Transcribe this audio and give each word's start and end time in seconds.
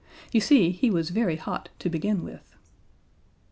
You 0.31 0.41
see, 0.41 0.71
he 0.71 0.89
was 0.89 1.11
very 1.11 1.35
hot 1.35 1.69
to 1.77 1.87
begin 1.87 2.23
with. 2.23 2.55